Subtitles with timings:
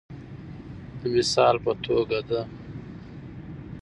[0.99, 2.31] د مثال په توګه د